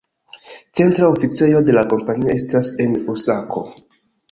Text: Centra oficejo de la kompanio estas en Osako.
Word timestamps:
Centra 0.79 1.07
oficejo 1.15 1.61
de 1.67 1.77
la 1.79 1.85
kompanio 1.93 2.33
estas 2.39 2.73
en 2.87 2.99
Osako. 3.17 3.67